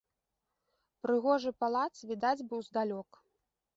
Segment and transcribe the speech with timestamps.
[1.03, 3.09] Прыгожы палац відаць быў здалёк.